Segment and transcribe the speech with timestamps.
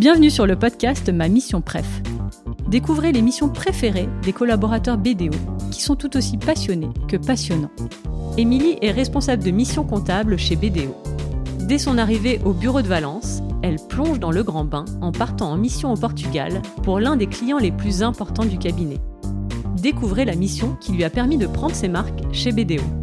[0.00, 2.00] Bienvenue sur le podcast Ma Mission Préf.
[2.68, 5.36] Découvrez les missions préférées des collaborateurs BDO
[5.70, 7.70] qui sont tout aussi passionnés que passionnants.
[8.38, 10.96] Émilie est responsable de mission comptable chez BDO.
[11.68, 15.50] Dès son arrivée au bureau de Valence, elle plonge dans le grand bain en partant
[15.50, 19.00] en mission au Portugal pour l'un des clients les plus importants du cabinet.
[19.76, 22.99] Découvrez la mission qui lui a permis de prendre ses marques chez BDO.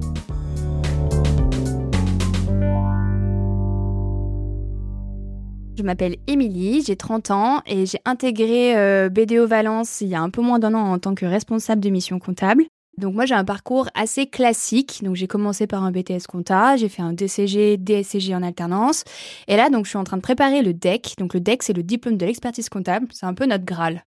[5.77, 10.21] Je m'appelle Émilie, j'ai 30 ans et j'ai intégré euh, BDO Valence il y a
[10.21, 12.63] un peu moins d'un an en tant que responsable de mission comptable.
[12.97, 15.03] Donc moi j'ai un parcours assez classique.
[15.03, 19.03] Donc j'ai commencé par un BTS compta, j'ai fait un DCG, DSCG en alternance.
[19.47, 21.13] Et là donc je suis en train de préparer le DEC.
[21.19, 24.03] Donc le DEC c'est le diplôme de l'expertise comptable, c'est un peu notre Graal.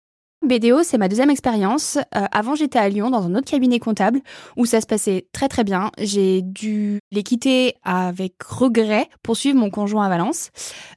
[0.47, 1.98] BDO, c'est ma deuxième expérience.
[2.16, 4.20] Euh, avant, j'étais à Lyon dans un autre cabinet comptable
[4.56, 5.91] où ça se passait très très bien.
[5.98, 10.51] J'ai dû les quitter avec regret pour suivre mon conjoint à Valence.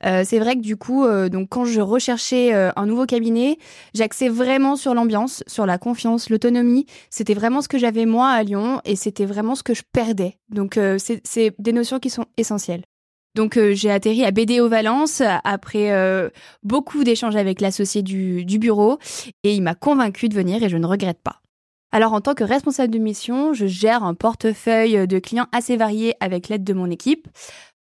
[0.05, 3.57] Euh, c'est vrai que du coup, euh, donc quand je recherchais un nouveau cabinet,
[3.93, 6.85] j'axais vraiment sur l'ambiance, sur la confiance, l'autonomie.
[7.09, 10.37] C'était vraiment ce que j'avais moi à Lyon et c'était vraiment ce que je perdais.
[10.49, 12.83] Donc c'est des notions qui sont essentielles.
[13.35, 16.29] Donc euh, j'ai atterri à BDO Valence après euh,
[16.63, 18.99] beaucoup d'échanges avec l'associé du, du bureau
[19.43, 21.41] et il m'a convaincu de venir et je ne regrette pas.
[21.93, 26.15] Alors en tant que responsable de mission, je gère un portefeuille de clients assez variés
[26.21, 27.27] avec l'aide de mon équipe.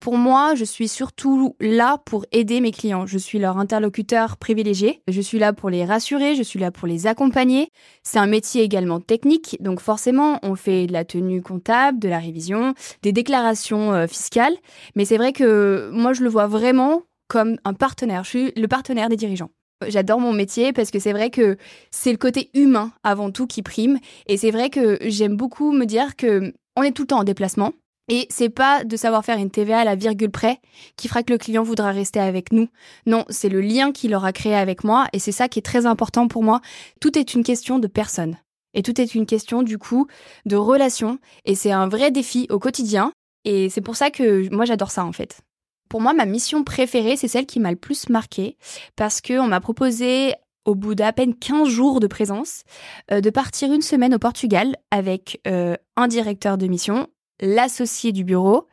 [0.03, 3.07] Pour moi, je suis surtout là pour aider mes clients.
[3.07, 5.01] Je suis leur interlocuteur privilégié.
[5.07, 7.69] Je suis là pour les rassurer, je suis là pour les accompagner.
[8.03, 12.19] C'est un métier également technique, donc forcément, on fait de la tenue comptable, de la
[12.19, 14.57] révision, des déclarations euh, fiscales.
[14.97, 18.25] Mais c'est vrai que moi, je le vois vraiment comme un partenaire.
[18.25, 19.51] Je suis le partenaire des dirigeants.
[19.87, 21.57] J'adore mon métier parce que c'est vrai que
[21.93, 24.01] c'est le côté humain avant tout qui prime.
[24.27, 27.25] Et c'est vrai que j'aime beaucoup me dire que on est tout le temps en
[27.25, 27.73] déplacement.
[28.15, 30.61] Et c'est pas de savoir faire une TVA à la virgule près
[30.99, 32.69] qui fera que le client voudra rester avec nous.
[33.07, 35.87] Non, c'est le lien qu'il aura créé avec moi et c'est ça qui est très
[35.87, 36.61] important pour moi.
[37.01, 38.37] Tout est une question de personne.
[38.75, 40.09] Et tout est une question du coup
[40.45, 43.15] de relation et c'est un vrai défi au quotidien
[43.47, 45.41] et c'est pour ça que moi j'adore ça en fait.
[45.89, 48.59] Pour moi, ma mission préférée, c'est celle qui m'a le plus marqué
[48.95, 50.35] parce qu'on m'a proposé
[50.67, 52.65] au bout d'à peine 15 jours de présence,
[53.11, 57.09] euh, de partir une semaine au Portugal avec euh, un directeur de mission,
[57.43, 58.69] l'associé du bureau,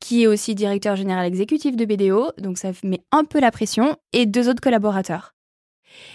[0.00, 3.96] qui est aussi directeur général exécutif de BDO, donc ça met un peu la pression,
[4.14, 5.34] et deux autres collaborateurs.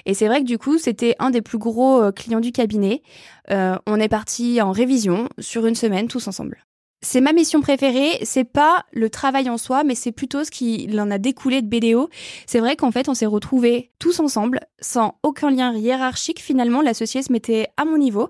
[0.07, 3.03] Et c'est vrai que du coup, c'était un des plus gros euh, clients du cabinet.
[3.51, 6.66] Euh, on est parti en révision sur une semaine tous ensemble
[7.01, 8.17] c'est ma mission préférée.
[8.23, 11.67] C'est pas le travail en soi, mais c'est plutôt ce qui en a découlé de
[11.67, 12.09] BDO.
[12.47, 16.41] C'est vrai qu'en fait, on s'est retrouvés tous ensemble, sans aucun lien hiérarchique.
[16.41, 18.29] Finalement, l'associé se mettait à mon niveau.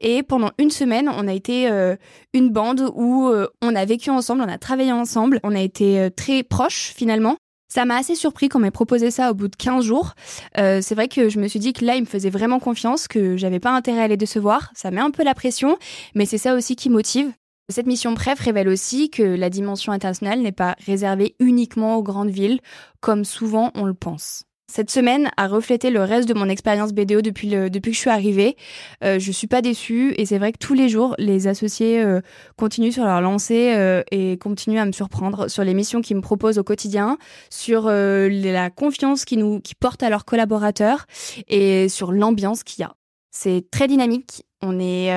[0.00, 1.96] Et pendant une semaine, on a été euh,
[2.32, 6.00] une bande où euh, on a vécu ensemble, on a travaillé ensemble, on a été
[6.00, 7.36] euh, très proches finalement.
[7.70, 10.14] Ça m'a assez surpris quand m'a proposé ça au bout de 15 jours.
[10.56, 13.36] c'est vrai que je me suis dit que là, il me faisait vraiment confiance, que
[13.36, 14.70] j'avais pas intérêt à les décevoir.
[14.74, 15.76] Ça met un peu la pression,
[16.14, 17.30] mais c'est ça aussi qui motive.
[17.70, 22.30] Cette mission PREF révèle aussi que la dimension internationale n'est pas réservée uniquement aux grandes
[22.30, 22.60] villes,
[23.00, 24.44] comme souvent on le pense.
[24.70, 28.10] Cette semaine a reflété le reste de mon expérience BDO depuis, depuis que je suis
[28.10, 28.56] arrivée.
[29.02, 32.20] Euh, je suis pas déçue et c'est vrai que tous les jours, les associés euh,
[32.56, 36.22] continuent sur leur lancée euh, et continuent à me surprendre sur les missions qu'ils me
[36.22, 37.16] proposent au quotidien,
[37.48, 41.06] sur euh, la confiance qu'ils nous portent à leurs collaborateurs
[41.48, 42.94] et sur l'ambiance qu'il y a.
[43.30, 44.44] C'est très dynamique.
[44.60, 45.10] On est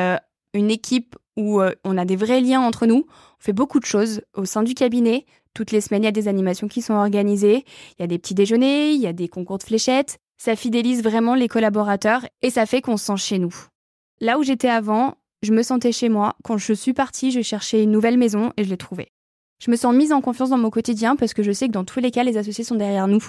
[0.54, 3.06] une équipe où euh, on a des vrais liens entre nous.
[3.08, 5.26] On fait beaucoup de choses au sein du cabinet.
[5.54, 7.66] Toutes les semaines, il y a des animations qui sont organisées.
[7.98, 10.18] Il y a des petits déjeuners, il y a des concours de fléchettes.
[10.38, 13.54] Ça fidélise vraiment les collaborateurs et ça fait qu'on se sent chez nous.
[14.20, 16.36] Là où j'étais avant, je me sentais chez moi.
[16.44, 19.12] Quand je suis partie, je cherchais une nouvelle maison et je l'ai trouvée.
[19.64, 21.86] Je me sens mise en confiance dans mon quotidien parce que je sais que dans
[21.86, 23.24] tous les cas, les associés sont derrière nous.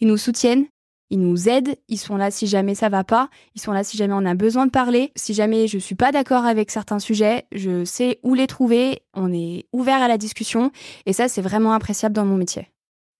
[0.00, 0.64] Ils nous soutiennent,
[1.10, 3.96] ils nous aident, ils sont là si jamais ça va pas, ils sont là si
[3.96, 7.44] jamais on a besoin de parler, si jamais je suis pas d'accord avec certains sujets,
[7.52, 10.70] je sais où les trouver, on est ouvert à la discussion
[11.06, 12.68] et ça c'est vraiment appréciable dans mon métier.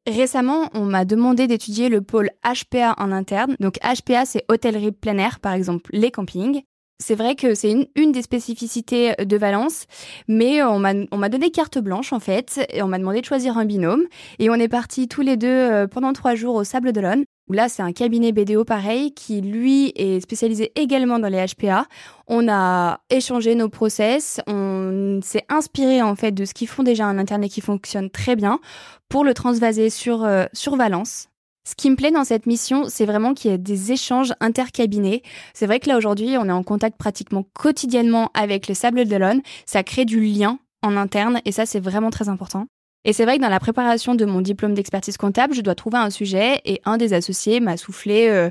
[0.06, 3.56] Récemment, on m'a demandé d'étudier le pôle HPA en interne.
[3.58, 6.62] Donc HPA, c'est hôtellerie plein air, par exemple les campings.
[7.02, 9.86] C'est vrai que c'est une, des spécificités de Valence,
[10.28, 13.64] mais on m'a donné carte blanche en fait, et on m'a demandé de choisir un
[13.64, 14.04] binôme,
[14.38, 17.68] et on est partis tous les deux euh, pendant trois jours au Sable d'Olonne, là
[17.68, 21.86] c'est un cabinet BDO pareil, qui lui est spécialisé également dans les HPA.
[22.26, 27.06] On a échangé nos process, on s'est inspiré en fait de ce qu'ils font déjà
[27.06, 28.60] en interne et qui fonctionne très bien,
[29.08, 31.28] pour le transvaser sur, euh, sur Valence.
[31.66, 35.22] Ce qui me plaît dans cette mission, c'est vraiment qu'il y ait des échanges intercabinets.
[35.54, 39.40] C'est vrai que là aujourd'hui, on est en contact pratiquement quotidiennement avec le Sable d'Olonne.
[39.64, 42.66] Ça crée du lien en interne et ça, c'est vraiment très important.
[43.04, 45.98] Et c'est vrai que dans la préparation de mon diplôme d'expertise comptable, je dois trouver
[45.98, 48.50] un sujet et un des associés m'a soufflé euh,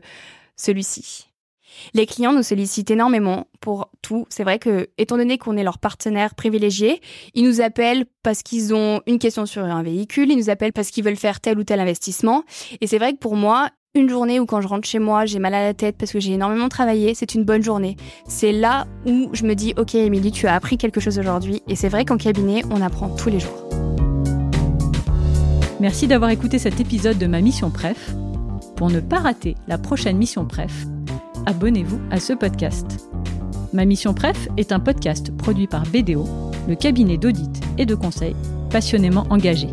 [0.55, 1.27] celui-ci.
[1.93, 4.25] Les clients nous sollicitent énormément pour tout.
[4.29, 7.01] C'est vrai que, étant donné qu'on est leur partenaire privilégié,
[7.33, 10.89] ils nous appellent parce qu'ils ont une question sur un véhicule, ils nous appellent parce
[10.89, 12.43] qu'ils veulent faire tel ou tel investissement.
[12.81, 15.39] Et c'est vrai que pour moi, une journée où quand je rentre chez moi, j'ai
[15.39, 17.95] mal à la tête parce que j'ai énormément travaillé, c'est une bonne journée.
[18.27, 21.61] C'est là où je me dis, ok Émilie, tu as appris quelque chose aujourd'hui.
[21.67, 23.72] Et c'est vrai qu'en cabinet, on apprend tous les jours.
[25.83, 28.15] Merci d'avoir écouté cet épisode de ma mission Pref.
[28.77, 30.85] Pour ne pas rater la prochaine mission Pref,
[31.45, 33.09] abonnez-vous à ce podcast.
[33.73, 36.25] Ma mission Pref est un podcast produit par BDO,
[36.69, 38.33] le cabinet d'audit et de conseil
[38.69, 39.67] passionnément engagé.